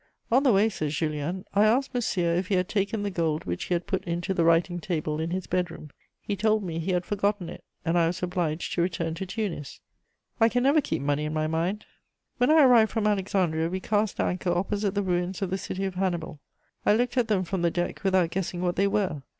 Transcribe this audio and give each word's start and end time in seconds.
"On 0.31 0.41
the 0.41 0.51
way," 0.51 0.67
says 0.67 0.95
Julien, 0.95 1.45
"I 1.53 1.63
asked 1.63 1.93
Monsieur 1.93 2.33
if 2.33 2.47
he 2.47 2.55
had 2.55 2.67
taken 2.67 3.03
the 3.03 3.11
gold 3.11 3.45
which 3.45 3.65
he 3.65 3.75
had 3.75 3.85
put 3.85 4.03
into 4.05 4.33
the 4.33 4.43
writing 4.43 4.79
table 4.79 5.19
in 5.19 5.29
his 5.29 5.45
bed 5.45 5.69
room; 5.69 5.91
he 6.19 6.35
told 6.35 6.63
me 6.63 6.79
he 6.79 6.89
had 6.93 7.05
forgotten 7.05 7.49
it, 7.49 7.63
and 7.85 7.95
I 7.99 8.07
was 8.07 8.23
obliged 8.23 8.73
to 8.73 8.81
return 8.81 9.13
to 9.13 9.27
Tunis." 9.27 9.79
I 10.39 10.49
can 10.49 10.63
never 10.63 10.81
keep 10.81 11.03
money 11.03 11.25
in 11.25 11.35
my 11.35 11.45
mind. 11.45 11.85
When 12.39 12.49
I 12.49 12.63
arrived 12.63 12.89
from 12.89 13.05
Alexandria, 13.05 13.69
we 13.69 13.79
cast 13.79 14.19
anchor 14.19 14.49
opposite 14.49 14.95
the 14.95 15.03
ruins 15.03 15.43
of 15.43 15.51
the 15.51 15.57
city 15.59 15.85
of 15.85 15.93
Hannibal. 15.93 16.39
I 16.83 16.95
looked 16.95 17.15
at 17.15 17.27
them 17.27 17.43
from 17.43 17.61
the 17.61 17.69
deck 17.69 18.03
without 18.03 18.31
guessing 18.31 18.63
what 18.63 18.77
they 18.77 18.87
were. 18.87 19.21